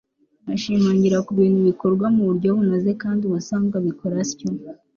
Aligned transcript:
Ashimangira 0.53 1.17
ku 1.25 1.31
bintu 1.39 1.59
bikorwa 1.69 2.05
mu 2.15 2.21
buryo 2.29 2.49
bunoze 2.57 2.89
kandi 3.01 3.21
ubusanzwe 3.23 3.75
abikora 3.77 4.15
atyo 4.25 4.47